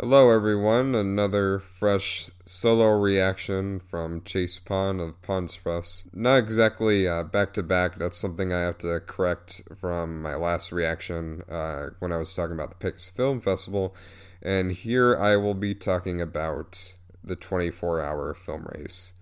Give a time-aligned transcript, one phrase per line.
[0.00, 0.94] Hello, everyone.
[0.94, 6.06] Another fresh solo reaction from Chase Pond of Pond's Press.
[6.14, 7.96] Not exactly back to back.
[7.96, 12.54] That's something I have to correct from my last reaction uh, when I was talking
[12.54, 13.92] about the Pegasus Film Festival.
[14.40, 16.94] And here I will be talking about
[17.24, 19.14] the 24 hour film race.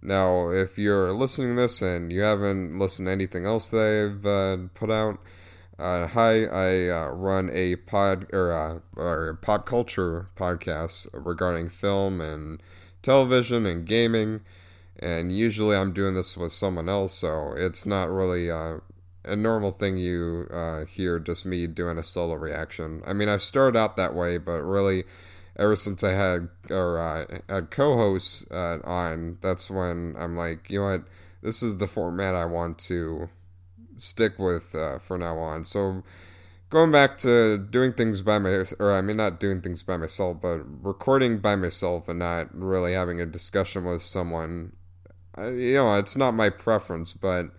[0.00, 4.56] Now, if you're listening to this and you haven't listened to anything else they've uh,
[4.72, 5.18] put out,
[5.78, 12.20] uh, hi, I uh, run a pod or, uh, or pop culture podcast regarding film
[12.20, 12.62] and
[13.02, 14.40] television and gaming,
[14.98, 18.78] and usually I'm doing this with someone else, so it's not really uh,
[19.24, 23.02] a normal thing you uh, hear just me doing a solo reaction.
[23.04, 25.04] I mean, I've started out that way, but really,
[25.56, 30.90] ever since I had or uh, had co-hosts on, that's when I'm like, you know
[30.90, 31.04] what,
[31.42, 33.28] this is the format I want to
[33.96, 35.64] stick with uh, for now on.
[35.64, 36.02] So
[36.70, 40.40] going back to doing things by my or I mean not doing things by myself,
[40.40, 44.72] but recording by myself and not really having a discussion with someone.
[45.36, 47.50] You know, it's not my preference, but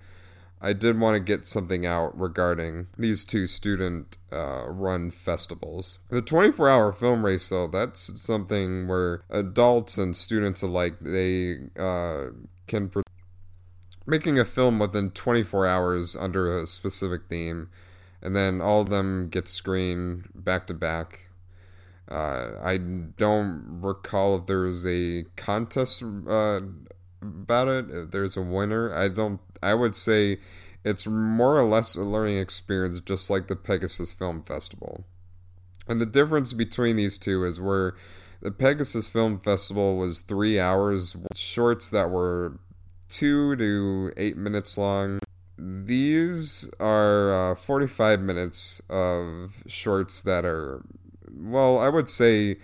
[0.62, 6.00] I did want to get something out regarding these two student uh, run festivals.
[6.10, 12.30] The 24 hour film race, though, that's something where adults and students alike they uh,
[12.68, 12.90] can
[14.06, 17.70] making a film within 24 hours under a specific theme,
[18.22, 21.22] and then all of them get screened back to back.
[22.10, 26.62] Uh, I don't recall if there was a contest uh,
[27.22, 27.90] about it.
[27.90, 28.94] If there's a winner.
[28.94, 29.40] I don't.
[29.64, 30.38] I would say
[30.84, 35.06] it's more or less a learning experience, just like the Pegasus Film Festival.
[35.88, 37.96] And the difference between these two is where
[38.42, 42.60] the Pegasus Film Festival was three hours, shorts that were
[43.10, 45.20] two to eight minutes long.
[45.58, 50.84] These are uh, 45 minutes of shorts that are,
[51.32, 52.58] well, I would say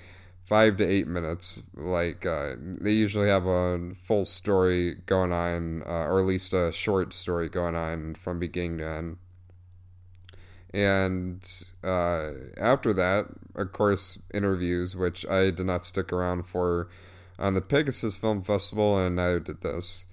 [0.44, 1.64] five to eight minutes.
[1.74, 6.72] Like, uh, they usually have a full story going on, uh, or at least a
[6.74, 9.18] short story going on from beginning to end.
[10.74, 16.90] And uh, after that, of course, interviews, which I did not stick around for
[17.38, 20.06] on the Pegasus Film Festival, and neither did this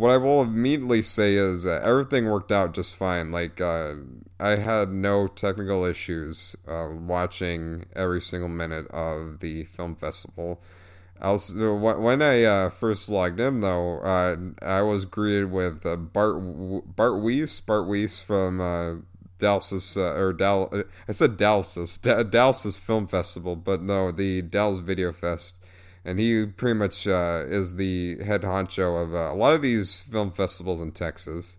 [0.00, 3.30] what I will immediately say is uh, everything worked out just fine.
[3.30, 3.96] Like uh,
[4.40, 10.62] I had no technical issues uh, watching every single minute of the film festival.
[11.20, 16.36] When I uh, first logged in, though, uh, I was greeted with uh, Bart
[16.96, 19.04] Bart Weiss, Bart Weiss from
[19.38, 20.82] Dallas or Dal.
[21.08, 25.60] I said Dallas, Dallas Film Festival, but no, the Dallas Video Fest
[26.04, 30.00] and he pretty much uh, is the head honcho of uh, a lot of these
[30.00, 31.58] film festivals in Texas.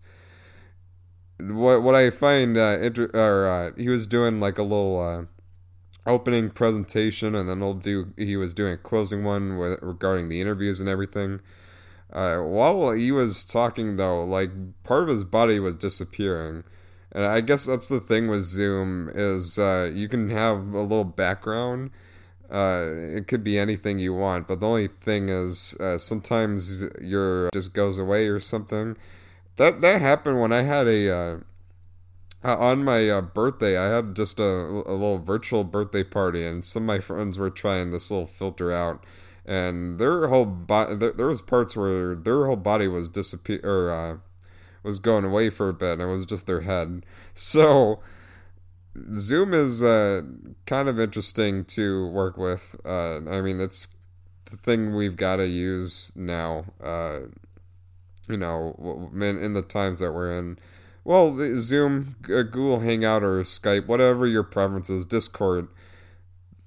[1.40, 6.10] What what I find uh, inter- or uh, he was doing like a little uh,
[6.10, 10.42] opening presentation, and then he'll do he was doing a closing one with regarding the
[10.42, 11.40] interviews and everything.
[12.12, 14.52] Uh, while he was talking, though, like
[14.84, 16.64] part of his body was disappearing.
[17.14, 21.92] And I guess that's the thing with Zoom is you can have a little background
[22.52, 27.50] uh, it could be anything you want, but the only thing is uh, sometimes your
[27.52, 28.98] just goes away or something.
[29.56, 31.38] That that happened when I had a uh,
[32.44, 33.78] on my uh, birthday.
[33.78, 37.50] I had just a, a little virtual birthday party, and some of my friends were
[37.50, 39.04] trying this little filter out,
[39.46, 43.92] and their whole body there, there, was parts where their whole body was disappear or
[43.92, 44.18] uh,
[44.84, 47.06] was going away for a bit, and it was just their head.
[47.34, 48.02] So
[49.16, 50.22] Zoom is uh,
[50.66, 52.76] kind of interesting to work with.
[52.86, 53.88] Uh, I mean, it's
[54.46, 56.66] the thing we've got to use now.
[56.84, 57.20] Uh,
[58.28, 60.58] you know, in, in the times that we're in.
[61.04, 65.68] Well, Zoom, Google Hangout, or Skype, whatever your preferences, Discord.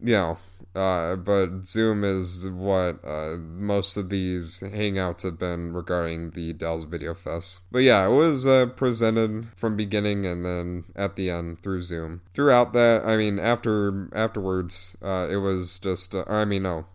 [0.01, 0.39] You know,
[0.75, 6.85] uh, but Zoom is what uh, most of these hangouts have been regarding the Dallas
[6.85, 7.61] Video Fest.
[7.71, 12.23] But yeah, it was uh, presented from beginning and then at the end through Zoom.
[12.35, 16.15] Throughout that, I mean, after afterwards, uh, it was just.
[16.15, 16.87] Uh, I mean, no,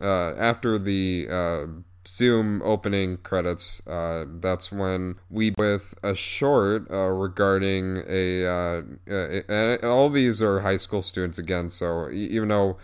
[0.00, 1.82] uh, after the.
[2.06, 3.80] Zoom opening credits.
[3.86, 10.76] Uh, that's when we with a short uh, regarding a, uh, all these are high
[10.76, 11.70] school students again.
[11.70, 12.76] So even though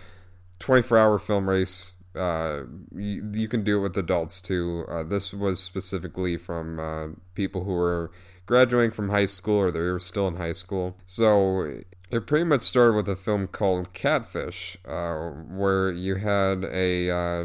[0.60, 1.94] 24 hour film race.
[2.14, 2.62] Uh,
[2.94, 4.84] you, you, can do it with adults too.
[4.88, 8.10] Uh, this was specifically from uh, people who were
[8.46, 10.96] graduating from high school or they were still in high school.
[11.06, 17.10] So it pretty much started with a film called Catfish, uh, where you had a
[17.10, 17.44] uh,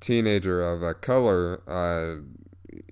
[0.00, 2.22] teenager of a color, uh,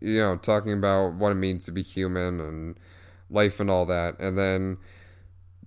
[0.01, 2.81] you know, talking about what it means to be human and
[3.29, 4.19] life and all that.
[4.19, 4.79] And then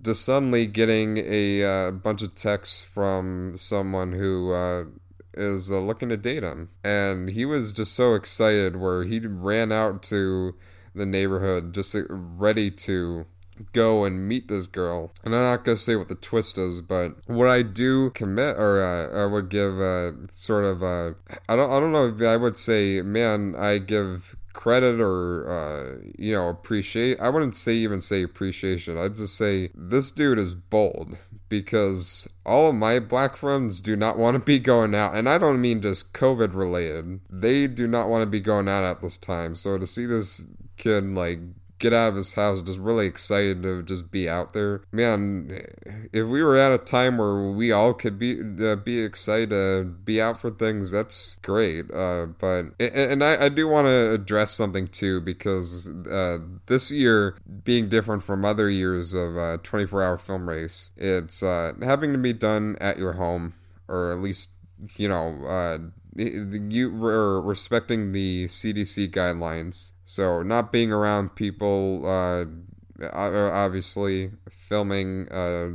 [0.06, 4.86] just suddenly getting a uh, bunch of texts from someone who uh,
[5.34, 6.70] is uh, looking to date him.
[6.84, 10.56] And he was just so excited where he ran out to
[10.94, 13.26] the neighborhood just ready to
[13.74, 15.12] go and meet this girl.
[15.24, 18.82] And I'm not gonna say what the twist is, but what I do commit or
[18.82, 21.16] uh, I would give a sort of a
[21.50, 25.98] I don't I don't know if I would say man I give credit or uh,
[26.18, 28.98] you know appreciate i wouldn't say even say appreciation.
[28.98, 31.18] I'd just say this dude is bold
[31.50, 35.38] because all of my black friends do not want to be going out and i
[35.38, 37.20] don't mean just covid related.
[37.30, 39.56] They do not want to be going out at this time.
[39.56, 40.44] So to see this
[40.78, 41.40] kid like
[41.86, 44.82] get out of his house, just really excited to just be out there.
[44.92, 45.52] Man,
[46.12, 49.84] if we were at a time where we all could be uh, be excited to
[49.84, 51.92] be out for things, that's great.
[51.94, 57.38] Uh, but and I, I do want to address something too because uh, this year
[57.64, 62.18] being different from other years of uh, 24 hour film race, it's uh, having to
[62.18, 63.54] be done at your home
[63.88, 64.50] or at least
[64.98, 65.78] you know uh,
[66.16, 69.94] you were respecting the CDC guidelines.
[70.06, 72.46] So not being around people, uh,
[73.12, 75.70] obviously filming uh,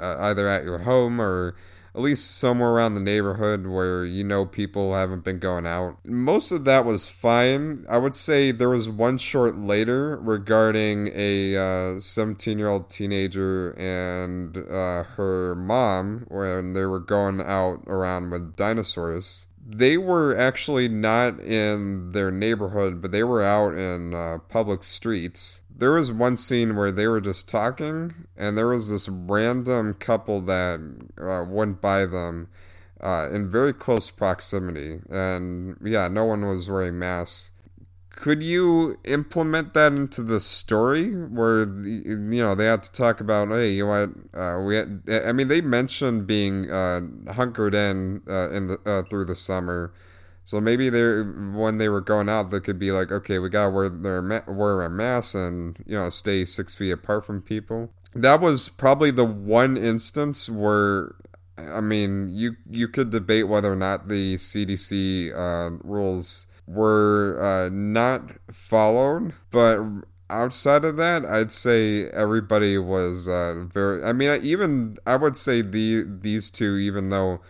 [0.00, 1.54] either at your home or
[1.94, 5.96] at least somewhere around the neighborhood where you know people haven't been going out.
[6.04, 7.86] Most of that was fine.
[7.88, 13.70] I would say there was one short later regarding a 17 uh, year old teenager
[13.78, 20.88] and uh, her mom when they were going out around with dinosaurs they were actually
[20.88, 25.62] not in their neighborhood, but they were out in uh, public streets.
[25.74, 30.40] There was one scene where they were just talking, and there was this random couple
[30.42, 30.80] that
[31.20, 32.48] uh, went by them
[33.00, 35.00] uh, in very close proximity.
[35.10, 37.50] And yeah, no one was wearing masks
[38.16, 43.48] could you implement that into the story where you know they had to talk about
[43.50, 47.02] hey you what uh, we had, I mean they mentioned being uh,
[47.32, 49.92] hunkered in uh, in the uh, through the summer.
[50.44, 53.70] So maybe they when they were going out they could be like okay we gotta
[53.70, 57.92] wear their wear a mask and you know stay six feet apart from people.
[58.14, 61.16] That was probably the one instance where
[61.58, 67.68] I mean you you could debate whether or not the CDC uh, rules were uh,
[67.70, 69.80] not followed, but
[70.28, 74.04] outside of that, I'd say everybody was uh, very.
[74.04, 77.40] I mean, even I would say the these two, even though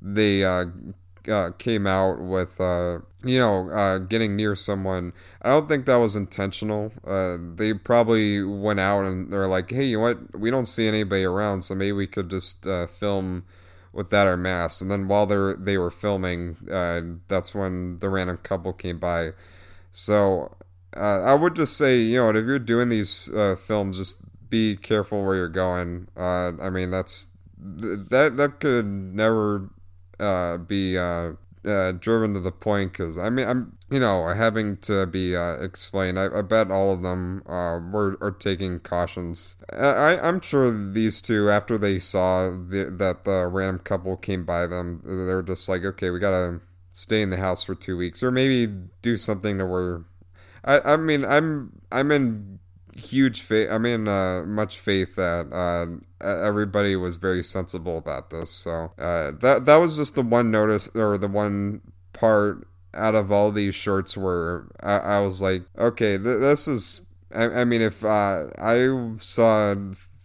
[0.00, 0.66] they uh,
[1.28, 5.96] uh, came out with uh, you know uh, getting near someone, I don't think that
[5.96, 6.92] was intentional.
[7.06, 10.38] Uh, they probably went out and they're like, "Hey, you know what?
[10.38, 13.44] We don't see anybody around, so maybe we could just uh, film."
[13.92, 14.80] With that or mass.
[14.80, 19.30] And then while they're they were filming, uh, that's when the random couple came by.
[19.90, 20.56] So
[20.96, 24.18] uh, I would just say, you know, if you're doing these uh, films, just
[24.48, 26.08] be careful where you're going.
[26.16, 27.28] Uh, I mean, that's
[27.58, 29.70] that that could never
[30.18, 30.96] uh, be
[31.64, 35.54] uh, driven to the point because I mean I'm you know having to be uh,
[35.54, 36.18] explained.
[36.18, 39.56] I, I, bet all of them uh, were are taking cautions.
[39.72, 44.66] I I'm sure these two after they saw the, that the random couple came by
[44.66, 46.60] them, they're just like okay, we gotta
[46.90, 48.66] stay in the house for two weeks or maybe
[49.00, 50.04] do something to where.
[50.64, 52.58] I I mean I'm I'm in
[52.96, 53.70] huge faith.
[53.70, 58.50] I mean, uh, much faith that uh, everybody was very sensible about this.
[58.50, 61.80] So uh, that that was just the one notice or the one
[62.12, 67.06] part out of all these shorts where I, I was like, okay, th- this is.
[67.34, 69.74] I, I mean, if uh, I saw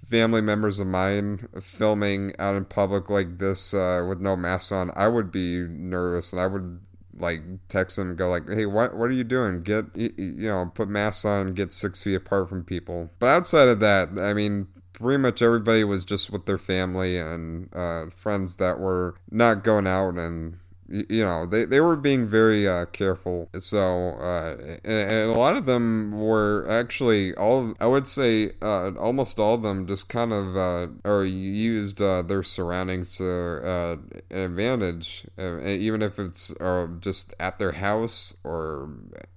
[0.09, 4.91] family members of mine filming out in public like this uh, with no mask on,
[4.95, 6.81] I would be nervous and I would
[7.17, 9.63] like text them go like hey what what are you doing?
[9.63, 13.09] Get you know put masks on get six feet apart from people.
[13.19, 17.69] But outside of that i mean pretty much everybody was just with their family and
[17.73, 20.57] uh, friends that were not going out and
[20.89, 23.49] you know they, they were being very uh, careful.
[23.59, 28.91] So uh, and, and, a lot of them were actually all i would say uh,
[28.91, 33.97] almost all of them just kind of uh, or used uh, their surroundings to uh,
[34.31, 36.53] advantage even if it's
[36.99, 38.89] just at their house or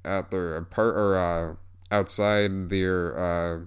[0.05, 1.59] at their apart or
[1.91, 3.67] outside their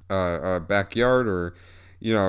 [0.67, 1.53] backyard or
[1.99, 2.21] you know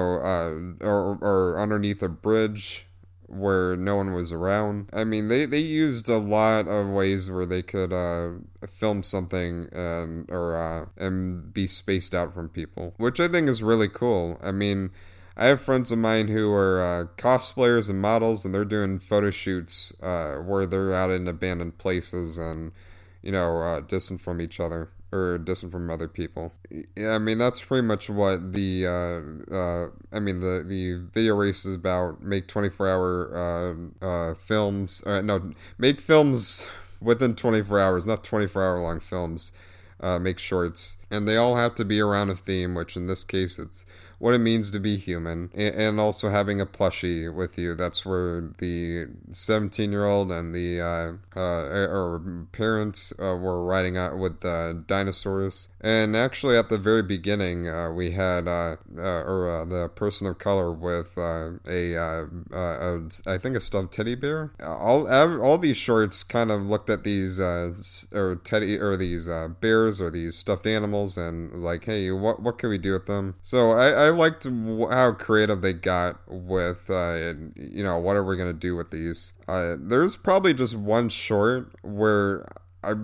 [0.80, 2.86] or, or underneath a bridge
[3.26, 4.88] where no one was around.
[4.92, 8.38] I mean, they, they used a lot of ways where they could uh,
[8.68, 13.62] film something and or uh, and be spaced out from people, which I think is
[13.62, 14.38] really cool.
[14.42, 14.90] I mean,
[15.36, 19.30] I have friends of mine who are uh, cosplayers and models, and they're doing photo
[19.30, 22.72] shoots uh, where they're out in abandoned places and
[23.22, 26.52] you know uh, distant from each other or distant from other people.
[26.98, 31.64] I mean, that's pretty much what the uh, uh, I mean the the video race
[31.64, 32.22] is about.
[32.22, 33.30] Make twenty four hour
[34.02, 35.02] uh, uh, films.
[35.06, 36.68] Uh, no, make films
[37.00, 39.52] within twenty four hours, not twenty four hour long films.
[40.00, 43.24] Uh, make shorts, and they all have to be around a theme, which in this
[43.24, 43.86] case it's
[44.18, 47.74] what it means to be human, and also having a plushie with you.
[47.74, 53.96] That's where the 17 year old and the uh, uh, or parents uh, were riding
[53.96, 55.68] out with the dinosaurs.
[55.80, 60.38] And actually, at the very beginning, uh, we had uh, uh, or the person of
[60.38, 61.98] color with a, a
[63.26, 64.52] I think a stuffed teddy bear.
[64.62, 69.28] All all these shorts kind of looked at these or teddy or these
[69.60, 73.34] bears or these stuffed animals and like, hey, what what can we do with them?
[73.42, 78.36] So I, I liked how creative they got with, uh, you know, what are we
[78.36, 79.32] gonna do with these?
[79.48, 82.46] Uh, there's probably just one short where
[82.82, 82.94] I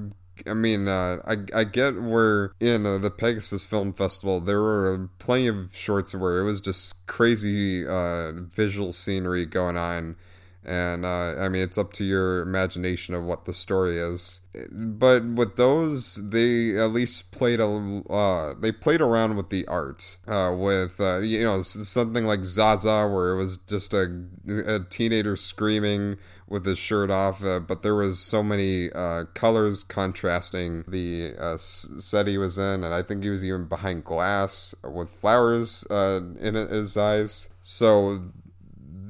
[0.46, 5.08] I mean, uh, I I get where in uh, the Pegasus Film Festival there were
[5.18, 10.16] plenty of shorts where it was just crazy uh, visual scenery going on,
[10.64, 14.40] and uh, I mean it's up to your imagination of what the story is.
[14.70, 20.18] But with those, they at least played a uh, they played around with the art,
[20.26, 25.36] uh, with uh, you know something like Zaza, where it was just a, a teenager
[25.36, 26.16] screaming
[26.48, 32.26] with his shirt off, uh, but there was so many uh, colors contrasting the set
[32.26, 36.96] he was in, and I think he was even behind glass with flowers in his
[36.96, 37.50] eyes.
[37.62, 38.32] So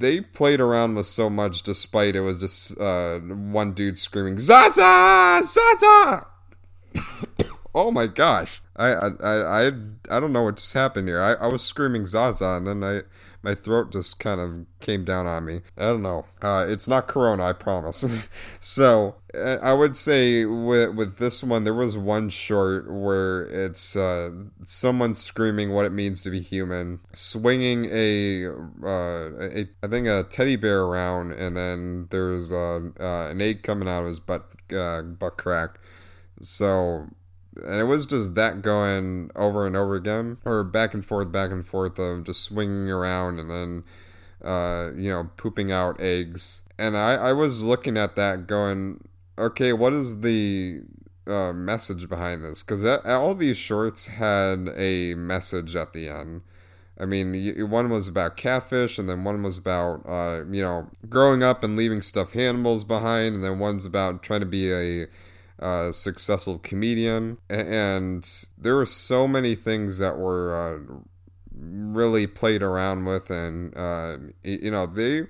[0.01, 5.43] they played around with so much, despite it was just uh, one dude screaming "Zaza,
[5.45, 6.27] Zaza."
[7.75, 9.67] oh my gosh, I, I I
[10.11, 11.21] I don't know what just happened here.
[11.21, 13.03] I, I was screaming Zaza, and then I
[13.43, 15.61] my throat just kind of came down on me.
[15.79, 16.27] I don't know.
[16.43, 18.29] Uh, it's not Corona, I promise.
[18.61, 23.97] so uh, I would say with with this one, there was one short where it's
[23.97, 24.31] uh,
[24.63, 30.25] someone screaming what it means to be human, swinging a, uh, a I think a
[30.29, 34.47] teddy bear around, and then there's uh, uh, an egg coming out of his butt
[34.69, 35.79] butt crack.
[36.43, 37.09] So
[37.65, 41.51] and it was just that going over and over again, or back and forth, back
[41.51, 43.85] and forth of just swinging around and then,
[44.43, 46.63] uh, you know, pooping out eggs.
[46.79, 49.07] And I, I was looking at that going,
[49.39, 50.83] okay, what is the
[51.27, 52.63] uh, message behind this?
[52.63, 56.43] Because all these shorts had a message at the end.
[56.99, 61.43] I mean, one was about catfish, and then one was about, uh, you know, growing
[61.43, 65.07] up and leaving stuffed animals behind, and then one's about trying to be a
[65.61, 70.95] uh, successful comedian, and there were so many things that were uh,
[71.55, 75.27] really played around with, and uh, you know they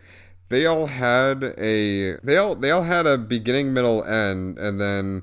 [0.48, 5.22] they all had a they all they all had a beginning, middle, end, and then.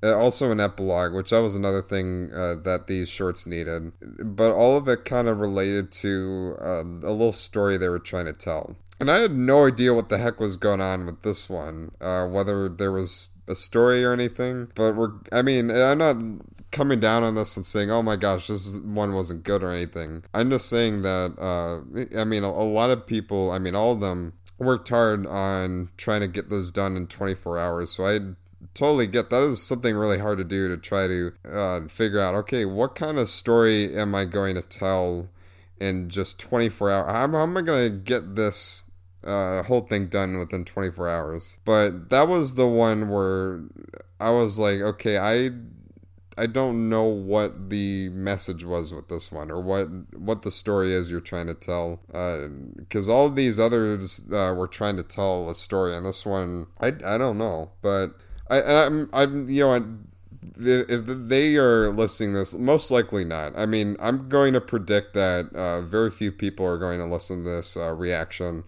[0.00, 3.90] Uh, also an epilogue, which that was another thing uh, that these shorts needed.
[4.00, 8.26] But all of it kind of related to uh, a little story they were trying
[8.26, 8.76] to tell.
[9.00, 12.26] And I had no idea what the heck was going on with this one, uh,
[12.28, 14.68] whether there was a story or anything.
[14.74, 16.16] But we're, I mean, I'm not
[16.70, 20.24] coming down on this and saying, oh my gosh, this one wasn't good or anything.
[20.34, 23.92] I'm just saying that, uh, I mean, a, a lot of people, I mean, all
[23.92, 27.90] of them worked hard on trying to get this done in 24 hours.
[27.90, 28.20] So I
[28.74, 32.34] totally get that is something really hard to do to try to uh, figure out
[32.34, 35.28] okay what kind of story am i going to tell
[35.80, 38.82] in just 24 hours how, how am i going to get this
[39.24, 41.58] uh, whole thing done within 24 hours.
[41.64, 43.62] But that was the one where
[44.20, 45.50] I was like, okay, I
[46.36, 50.94] I don't know what the message was with this one or what what the story
[50.94, 52.00] is you're trying to tell.
[52.76, 56.66] Because uh, all these others uh, were trying to tell a story, and this one
[56.80, 58.14] I I don't know, but
[58.48, 59.74] I I'm I'm you know.
[59.74, 59.82] I,
[60.60, 63.58] if they are listening this, most likely not.
[63.58, 67.42] I mean, I'm going to predict that uh, very few people are going to listen
[67.42, 68.62] to this uh, reaction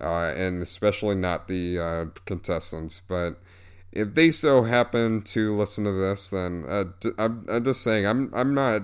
[0.00, 3.00] uh, and especially not the uh, contestants.
[3.00, 3.40] But
[3.92, 6.84] if they so happen to listen to this, then uh,
[7.18, 8.82] I'm, I'm just saying I'm I'm not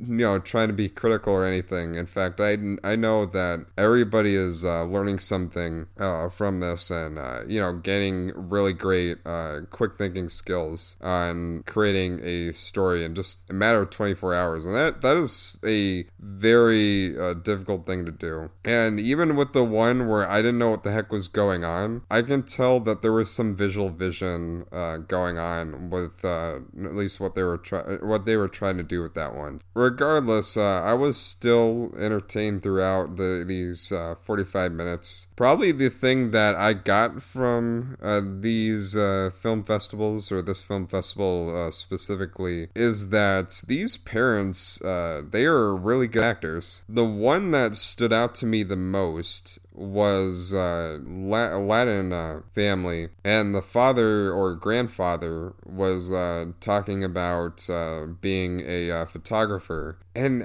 [0.00, 1.94] you know trying to be critical or anything.
[1.94, 7.18] In fact i, I know that everybody is uh, learning something uh, from this and
[7.18, 13.14] uh, you know gaining really great uh, quick thinking skills on creating a story in
[13.14, 14.64] just a matter of 24 hours.
[14.64, 18.50] And that that is a very uh, difficult thing to do.
[18.64, 22.02] And even with the one where i didn't know what the heck was going on
[22.10, 27.20] i can tell that there was some visual vision uh, going on with at least
[27.20, 30.82] what they were trying what they were trying to do with that one regardless, uh,
[30.82, 35.28] I was still entertained throughout the these uh, 45 minutes.
[35.36, 40.86] Probably the thing that I got from uh, these uh, film festivals or this film
[40.86, 46.84] festival uh, specifically is that these parents uh, they are really good actors.
[46.88, 53.54] The one that stood out to me the most was uh, Latin uh, family, and
[53.54, 60.42] the father or grandfather was uh, talking about uh, being a photographer, and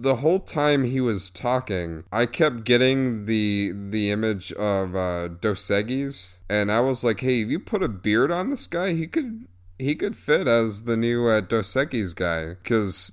[0.00, 5.66] the whole time he was talking, I kept getting the the image of uh, Dos
[5.68, 9.06] Equis, and I was like, "Hey, if you put a beard on this guy, he
[9.06, 9.46] could."
[9.80, 13.12] He could fit as the new uh, Dos Equis guy because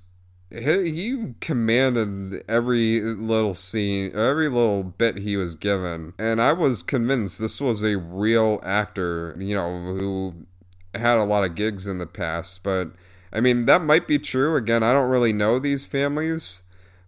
[0.60, 7.40] he, commanded every little scene, every little bit he was given, and I was convinced
[7.40, 10.46] this was a real actor, you know, who
[10.94, 12.62] had a lot of gigs in the past.
[12.62, 12.92] But
[13.32, 14.56] I mean, that might be true.
[14.56, 16.62] Again, I don't really know these families,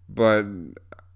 [0.09, 0.45] but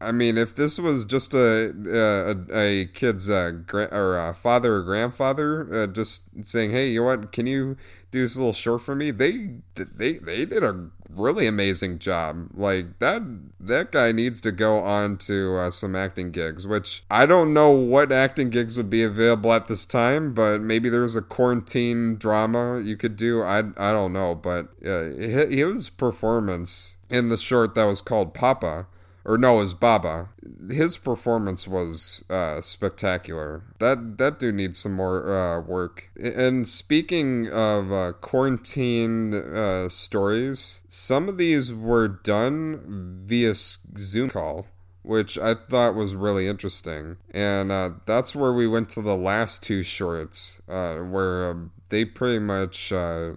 [0.01, 4.77] I mean, if this was just a a, a kid's uh, gra- or a father
[4.77, 7.33] or grandfather uh, just saying, "Hey, you know what?
[7.33, 7.77] Can you
[8.13, 12.49] do this little short for me?" They they they did a really amazing job.
[12.55, 13.23] Like that
[13.61, 17.71] that guy needs to go on to uh, some acting gigs, which I don't know
[17.71, 22.81] what acting gigs would be available at this time, but maybe there's a quarantine drama
[22.81, 23.43] you could do.
[23.43, 28.87] I I don't know, but uh, his performance in the short that was called Papa
[29.25, 30.31] or no, it Baba.
[30.71, 33.63] His performance was uh, spectacular.
[33.79, 36.11] That that dude needs some more uh, work.
[36.21, 44.67] And speaking of uh, quarantine uh, stories, some of these were done via Zoom call.
[45.05, 47.17] Which I thought was really interesting.
[47.35, 52.05] And uh, that's where we went to the last two shorts, uh, where um, they
[52.05, 53.37] pretty much w-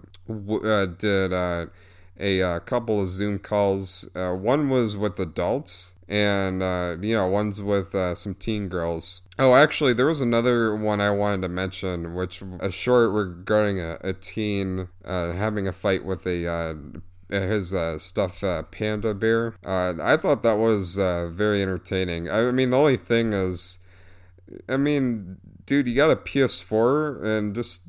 [0.96, 1.32] did
[2.18, 4.08] a uh, couple of Zoom calls.
[4.14, 9.22] Uh, one was with adults, and uh, you know, one's with uh, some teen girls.
[9.38, 13.98] Oh, actually, there was another one I wanted to mention, which a short regarding a,
[14.02, 16.74] a teen uh, having a fight with a uh,
[17.28, 19.54] his uh, stuffed uh, panda bear.
[19.64, 22.30] Uh, I thought that was uh, very entertaining.
[22.30, 23.80] I mean, the only thing is,
[24.68, 27.88] I mean, dude, you got a PS4 and just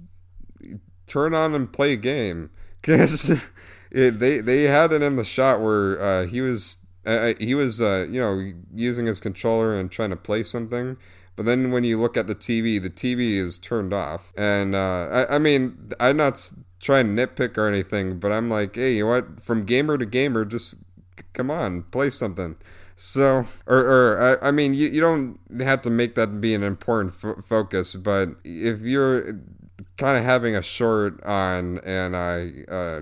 [1.05, 2.50] turn on and play a game
[2.81, 3.42] because
[3.91, 7.55] it, they they had it in the shot where uh, he was uh, uh, he
[7.55, 10.97] was uh, you know using his controller and trying to play something.
[11.35, 14.33] But then when you look at the TV, the TV is turned off.
[14.35, 18.75] And uh, I, I mean, I'm not trying to nitpick or anything, but I'm like,
[18.75, 19.43] hey, you know what?
[19.43, 20.73] From gamer to gamer, just
[21.33, 22.55] come on, play something.
[22.95, 26.63] So, or, or I, I mean, you, you don't have to make that be an
[26.63, 29.39] important f- focus, but if you're
[29.97, 33.01] kind of having a short on and I, uh,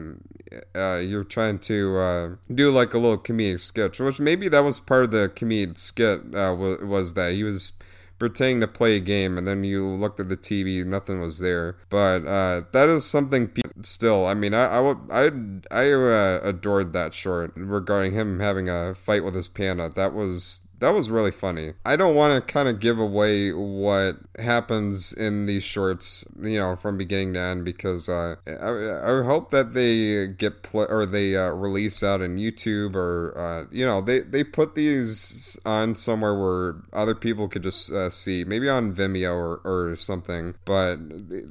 [0.76, 4.80] uh, you're trying to uh, do like a little comedic sketch, which maybe that was
[4.80, 7.74] part of the comedic skit uh, was, was that he was
[8.18, 11.78] pretending to play a game and then you looked at the TV nothing was there.
[11.90, 15.32] But uh, that is something still I mean I I, I,
[15.72, 20.60] I uh, adored that short regarding him having a fight with his panda that was
[20.86, 21.74] that was really funny.
[21.84, 26.76] I don't want to kind of give away what happens in these shorts, you know,
[26.76, 31.36] from beginning to end because uh, I, I hope that they get pl- or they
[31.36, 36.38] uh, release out on YouTube or uh, you know they they put these on somewhere
[36.38, 40.54] where other people could just uh, see, maybe on Vimeo or, or something.
[40.66, 41.00] But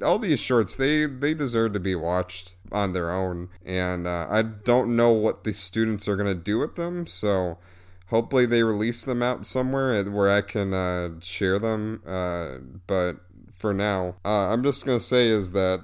[0.01, 4.43] all these shorts they they deserve to be watched on their own, and uh, I
[4.43, 7.57] don't know what the students are gonna do with them, so
[8.07, 12.01] hopefully they release them out somewhere where I can uh, share them.
[12.05, 13.17] Uh, but
[13.53, 15.79] for now, uh, I'm just gonna say is that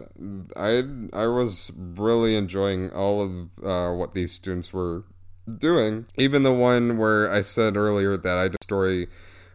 [0.55, 0.83] I
[1.17, 5.03] I was really enjoying all of uh, what these students were
[5.49, 6.05] doing.
[6.17, 9.07] Even the one where I said earlier that I story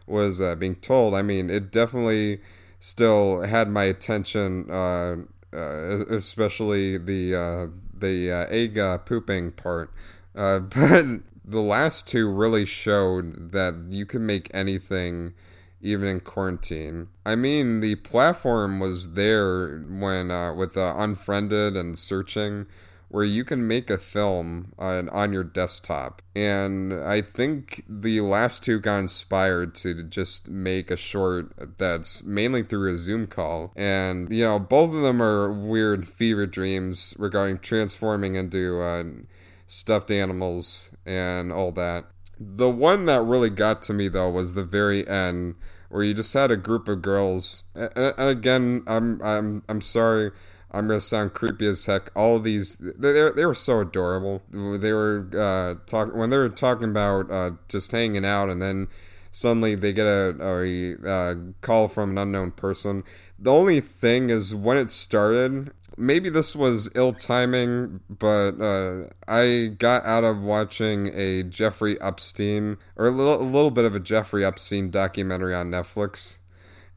[0.05, 1.13] was uh, being told.
[1.13, 2.41] I mean, it definitely
[2.79, 4.69] still had my attention.
[4.69, 5.17] Uh,
[5.53, 9.91] especially the the egg pooping part,
[10.33, 15.33] but the last two really showed that you can make anything
[15.81, 17.07] even in quarantine.
[17.25, 22.65] I mean, the platform was there when uh, with uh, Unfriended and searching,
[23.07, 26.21] where you can make a film on, on your desktop.
[26.35, 32.63] And I think the last two got inspired to just make a short that's mainly
[32.63, 33.71] through a Zoom call.
[33.77, 38.81] And, you know, both of them are weird fever dreams regarding transforming into.
[38.81, 39.03] Uh,
[39.67, 42.05] stuffed animals and all that.
[42.39, 45.55] The one that really got to me though was the very end
[45.89, 50.31] where you just had a group of girls and, again I'm I'm I'm sorry
[50.71, 52.11] I'm gonna sound creepy as heck.
[52.15, 54.41] All these they they were so adorable.
[54.51, 58.87] They were uh, talking when they were talking about uh, just hanging out, and then
[59.31, 63.03] suddenly they get a, a, a uh, call from an unknown person.
[63.39, 69.75] The only thing is when it started, maybe this was ill timing, but uh, I
[69.77, 73.99] got out of watching a Jeffrey Epstein or a little, a little bit of a
[73.99, 76.39] Jeffrey Epstein documentary on Netflix.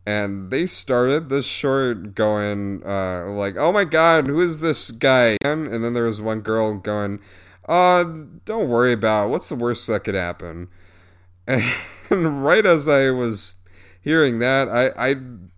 [0.06, 5.36] And they started this short going uh, like, "Oh my God, who is this guy?"
[5.44, 7.20] And then there was one girl going,
[7.68, 8.04] "Uh,
[8.44, 9.28] don't worry about it.
[9.30, 10.68] what's the worst that could happen."
[12.10, 13.54] And right as I was
[14.00, 15.16] hearing that, I I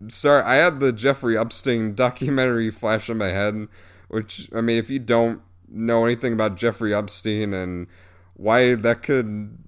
[0.08, 3.68] sorry, I had the Jeffrey Epstein documentary flash in my head,
[4.08, 7.86] which I mean, if you don't know anything about Jeffrey Epstein and
[8.34, 9.58] why that could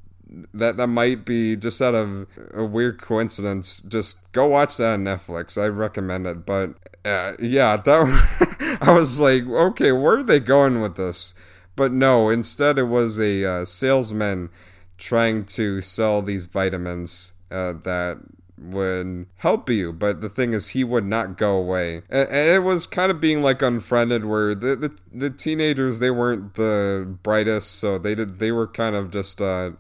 [0.53, 5.05] that that might be just out of a weird coincidence, just go watch that on
[5.05, 5.61] Netflix.
[5.61, 6.45] I recommend it.
[6.45, 11.35] But uh, yeah, that I was like, okay, where are they going with this?
[11.77, 14.51] But no, instead it was a uh, salesman
[14.97, 18.19] trying to sell these vitamins uh, that
[18.59, 22.03] would help you, but the thing is, he would not go away.
[22.09, 26.11] And, and it was kind of being like unfriended, where the, the the teenagers they
[26.11, 29.73] weren't the brightest, so they did they were kind of just uh,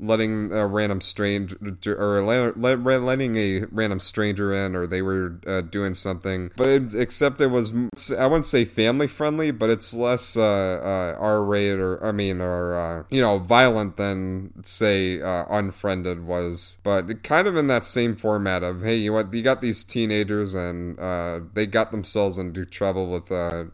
[0.00, 5.94] letting a random stranger or letting a random stranger in or they were uh, doing
[5.94, 6.50] something.
[6.56, 7.72] But it, except it was
[8.18, 12.74] i wouldn't say family friendly but it's less uh, uh, r-rated or i mean or
[12.74, 16.78] uh, you know violent than say uh, unfriended was.
[16.82, 20.54] But kind of in that same format of hey you what you got these teenagers
[20.54, 23.70] and uh, they got themselves into trouble with a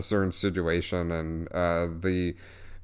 [0.00, 1.46] certain situation and
[2.02, 2.34] the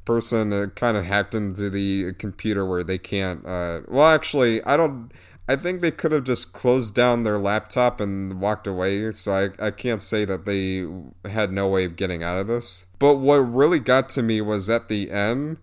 [0.05, 3.45] person that kind of hacked into the computer where they can't.
[3.47, 5.11] Uh, well, actually, I don't.
[5.47, 9.13] I think they could have just closed down their laptop and walked away.
[9.13, 10.87] So I, I can't say that they
[11.31, 12.87] had no way of getting out of this.
[12.99, 15.59] But what really got to me was at the end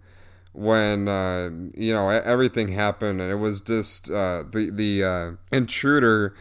[0.53, 6.35] when uh, you know everything happened and it was just uh, the the uh, intruder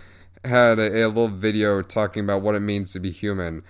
[0.45, 3.63] had a, a little video talking about what it means to be human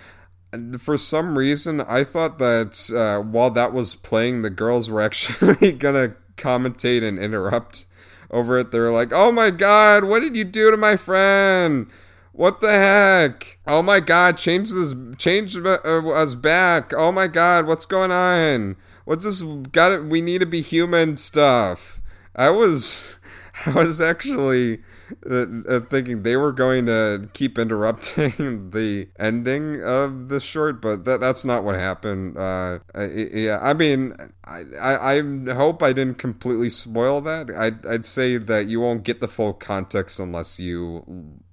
[0.78, 5.72] for some reason, I thought that uh, while that was playing, the girls were actually
[5.72, 7.86] gonna commentate and interrupt
[8.30, 8.70] over it.
[8.70, 11.88] They were like, "Oh my god, what did you do to my friend?
[12.32, 13.58] What the heck?
[13.66, 16.92] Oh my god, change this, change uh, us back.
[16.94, 18.76] Oh my god, what's going on?
[19.04, 19.42] What's this?
[19.42, 20.04] Got it?
[20.04, 22.00] We need to be human stuff."
[22.34, 23.18] I was,
[23.66, 24.80] I was actually
[25.30, 31.04] uh, uh, thinking they were going to keep interrupting the ending of the short, but
[31.04, 32.36] that that's not what happened.
[32.36, 37.50] Uh, yeah, I mean, I, I, I hope I didn't completely spoil that.
[37.50, 41.04] I'd I'd say that you won't get the full context unless you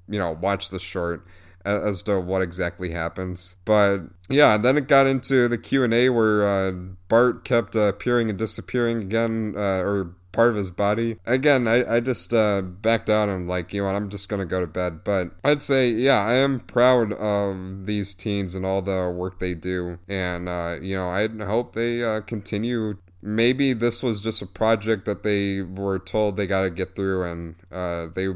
[0.07, 1.25] you know watch the short
[1.67, 3.57] as to what exactly happens.
[3.65, 6.71] But yeah, then it got into the Q and A where uh,
[7.09, 11.17] Bart kept uh, appearing and disappearing again, uh, or part of his body.
[11.25, 14.59] Again, I, I just uh, backed out and like, you know I'm just gonna go
[14.59, 15.03] to bed.
[15.03, 19.55] But I'd say, yeah, I am proud of these teens and all the work they
[19.55, 19.97] do.
[20.07, 25.05] And, uh, you know, I hope they uh, continue maybe this was just a project
[25.05, 28.27] that they were told they got to get through and uh, they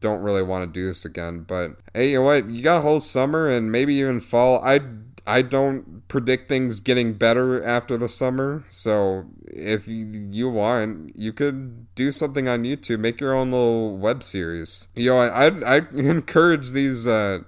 [0.00, 1.44] don't really want to do this again.
[1.46, 2.50] But hey, you know what?
[2.50, 4.62] You got a whole summer and maybe even fall.
[4.64, 4.80] I
[5.26, 8.64] I don't predict things getting better after the summer.
[8.70, 14.22] So if you want, you could do something on YouTube, make your own little web
[14.22, 14.86] series.
[14.94, 17.40] You know, I I, I encourage these uh,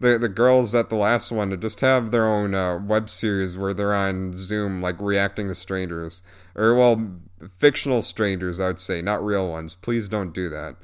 [0.00, 3.58] the the girls at the last one to just have their own uh, web series
[3.58, 6.22] where they're on Zoom, like reacting to strangers,
[6.54, 7.12] or well,
[7.56, 8.60] fictional strangers.
[8.60, 9.74] I'd say, not real ones.
[9.74, 10.76] Please don't do that.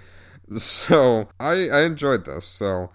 [0.50, 2.44] So I I enjoyed this.
[2.44, 2.90] So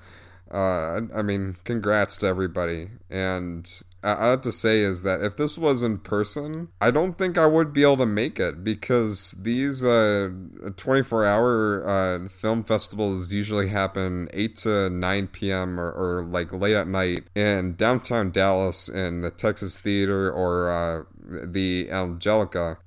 [0.51, 2.89] uh, I mean, congrats to everybody.
[3.09, 3.69] And
[4.03, 7.45] I have to say is that if this was in person, I don't think I
[7.45, 10.29] would be able to make it because these uh,
[10.75, 15.79] 24 hour uh, film festivals usually happen 8 to 9 p.m.
[15.79, 21.03] Or, or, like late at night in downtown Dallas in the Texas Theater or uh,
[21.29, 22.77] the Angelika.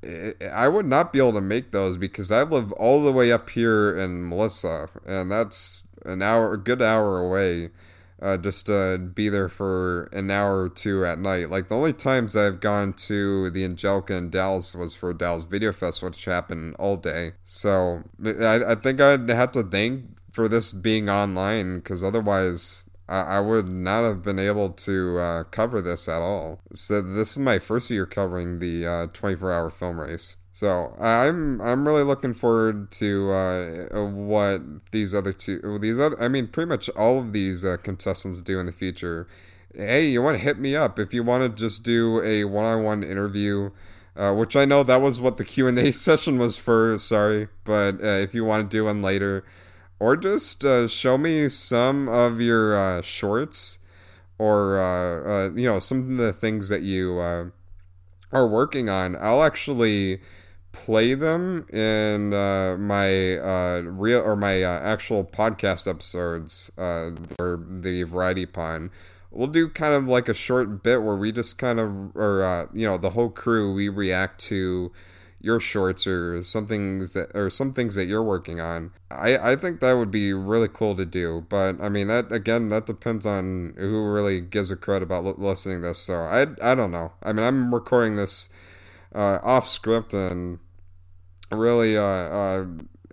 [0.52, 3.50] I would not be able to make those because I live all the way up
[3.50, 7.70] here in Melissa, and that's an hour, a good hour away,
[8.20, 11.50] uh, just to be there for an hour or two at night.
[11.50, 15.72] Like the only times I've gone to the Angelika in Dallas was for Dallas Video
[15.72, 17.33] Fest, which happened all day.
[17.44, 23.20] So I, I think I'd have to thank for this being online because otherwise I,
[23.20, 26.60] I would not have been able to uh, cover this at all.
[26.72, 30.36] So this is my first year covering the uh, 24 hour film race.
[30.54, 34.60] So I'm I'm really looking forward to uh, what
[34.90, 38.60] these other two these other I mean pretty much all of these uh, contestants do
[38.60, 39.26] in the future
[39.74, 43.02] hey, you want to hit me up if you want to just do a one-on-one
[43.02, 43.70] interview.
[44.14, 46.98] Uh, which I know that was what the Q and A session was for.
[46.98, 49.42] Sorry, but uh, if you want to do one later,
[50.02, 53.78] or just uh, show me some of your uh, shorts,
[54.36, 57.52] or uh, uh, you know some of the things that you are
[58.32, 60.20] working on, I'll actually
[60.72, 67.64] play them in uh, my uh, real or my uh, actual podcast episodes uh, or
[67.70, 68.90] the variety pond.
[69.30, 72.66] We'll do kind of like a short bit where we just kind of or uh,
[72.72, 74.90] you know the whole crew we react to
[75.42, 79.57] your shorts or some things that or some things that you're working on i i
[79.57, 83.26] think that would be really cool to do but i mean that again that depends
[83.26, 87.12] on who really gives a credit about listening to this so i i don't know
[87.22, 88.48] i mean i'm recording this
[89.14, 90.59] uh, off script and
[91.50, 92.66] really uh, uh,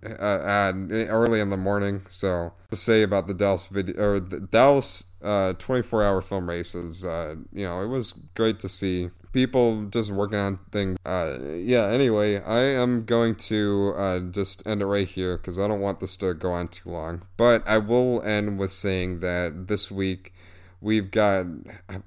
[0.03, 2.03] uh, early in the morning.
[2.09, 7.03] So to say about the Dallas video or the Dallas uh, 24 hour film races,
[7.05, 10.97] uh, you know, it was great to see people just working on things.
[11.05, 11.87] Uh, yeah.
[11.87, 15.99] Anyway, I am going to uh, just end it right here because I don't want
[15.99, 17.23] this to go on too long.
[17.37, 20.33] But I will end with saying that this week
[20.81, 21.45] we've got,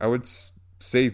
[0.01, 1.13] I would say,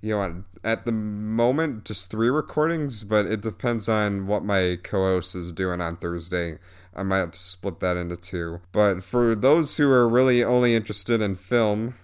[0.00, 5.34] you know, at the moment just three recordings, but it depends on what my co-host
[5.34, 6.58] is doing on Thursday.
[6.96, 8.60] I might have to split that into two.
[8.72, 11.96] But for those who are really only interested in film,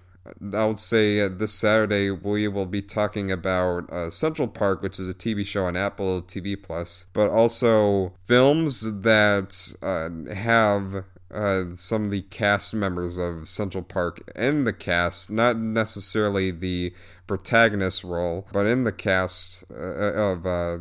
[0.55, 4.99] I would say uh, this Saturday we will be talking about uh, Central Park, which
[4.99, 11.65] is a TV show on Apple TV Plus, but also films that uh, have uh,
[11.75, 16.93] some of the cast members of Central Park in the cast, not necessarily the
[17.27, 20.79] protagonist role, but in the cast uh, of uh,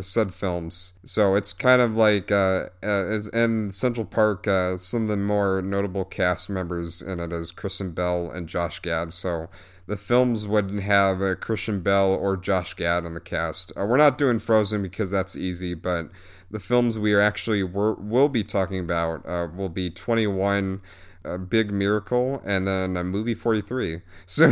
[0.00, 0.94] said films.
[1.04, 5.60] So it's kind of like uh, uh in Central Park, uh, some of the more
[5.60, 9.12] notable cast members in it is Kristen Bell and Josh Gad.
[9.12, 9.48] So
[9.86, 13.72] the films wouldn't have uh, Kristen Bell or Josh Gad in the cast.
[13.76, 16.08] Uh, we're not doing Frozen because that's easy, but
[16.50, 20.80] the films we are actually will be talking about uh, will be 21
[21.24, 24.48] a big miracle and then a movie 43 so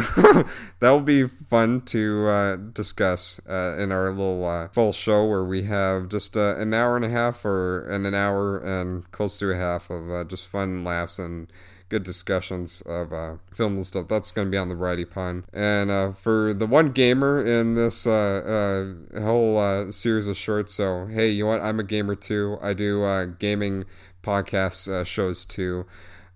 [0.80, 5.44] that will be fun to uh, discuss uh, in our little uh, full show where
[5.44, 9.38] we have just uh, an hour and a half or and an hour and close
[9.38, 11.52] to a half of uh, just fun laughs and
[11.88, 14.06] good discussions of uh, film and stuff.
[14.06, 15.42] That's going to be on the Variety Pond.
[15.52, 21.06] And uh, for the one gamer in this uh, uh whole series of shorts, so
[21.06, 21.60] hey, you know what?
[21.60, 22.58] I'm a gamer too.
[22.62, 23.84] I do gaming
[24.22, 25.86] podcast shows too.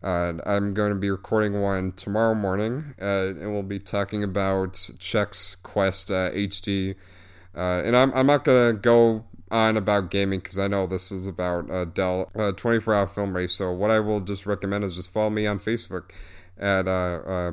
[0.05, 6.11] I'm going to be recording one tomorrow morning, and we'll be talking about Chex Quest
[6.11, 6.95] HD.
[7.55, 11.27] and I'm, I'm not going to go on about gaming because I know this is
[11.27, 13.53] about a Dell uh, 24 hour film race.
[13.53, 16.11] So what I will just recommend is just follow me on Facebook
[16.59, 17.53] at uh, uh,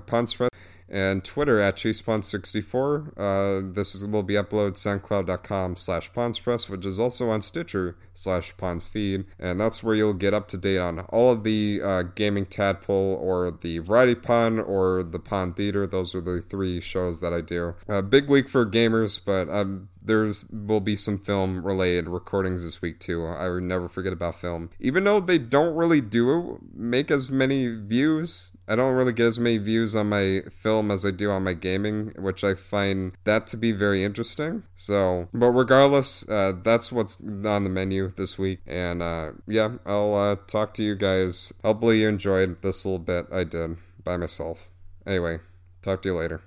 [0.91, 3.13] and Twitter at ChasePon64.
[3.17, 8.55] Uh, this is, will be uploaded soundcloud.com slash PonsPress, which is also on Stitcher slash
[8.57, 9.25] Pons feed.
[9.39, 13.15] And that's where you'll get up to date on all of the uh, Gaming Tadpole
[13.15, 15.87] or the Variety Pond or the Pond Theater.
[15.87, 17.75] Those are the three shows that I do.
[17.87, 22.81] A big week for gamers, but um, there's will be some film related recordings this
[22.81, 23.25] week too.
[23.25, 24.69] I would never forget about film.
[24.79, 29.37] Even though they don't really do make as many views I don't really get as
[29.37, 33.45] many views on my film as I do on my gaming, which I find that
[33.47, 34.63] to be very interesting.
[34.75, 38.59] So, but regardless, uh, that's what's on the menu this week.
[38.65, 41.51] And uh, yeah, I'll uh, talk to you guys.
[41.65, 44.69] Hopefully, you enjoyed this little bit I did by myself.
[45.05, 45.39] Anyway,
[45.81, 46.39] talk to you later.